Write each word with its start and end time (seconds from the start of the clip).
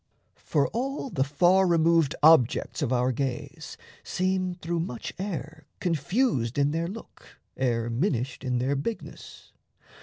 For 0.41 0.67
all 0.69 1.11
The 1.11 1.23
far 1.23 1.67
removed 1.67 2.15
objects 2.23 2.81
of 2.81 2.91
our 2.91 3.11
gaze 3.11 3.77
Seem 4.03 4.55
through 4.55 4.79
much 4.79 5.13
air 5.19 5.67
confused 5.79 6.57
in 6.57 6.71
their 6.71 6.87
look 6.87 7.37
Ere 7.55 7.87
minished 7.87 8.43
in 8.43 8.57
their 8.57 8.75
bigness. 8.75 9.51